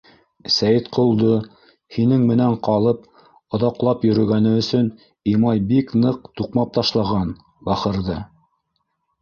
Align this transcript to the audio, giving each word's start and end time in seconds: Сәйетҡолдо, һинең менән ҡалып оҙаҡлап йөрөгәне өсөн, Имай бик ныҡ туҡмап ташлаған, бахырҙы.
Сәйетҡолдо, 0.53 1.33
һинең 1.97 2.23
менән 2.29 2.55
ҡалып 2.69 3.05
оҙаҡлап 3.57 4.07
йөрөгәне 4.09 4.55
өсөн, 4.63 4.89
Имай 5.35 5.63
бик 5.73 5.95
ныҡ 6.07 6.29
туҡмап 6.41 6.75
ташлаған, 6.79 7.35
бахырҙы. 7.71 8.19